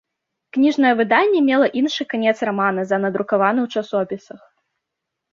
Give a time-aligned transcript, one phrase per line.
[0.55, 4.41] Кніжнае выданне мела іншы канец рамана за надрукаваны ў часопісах.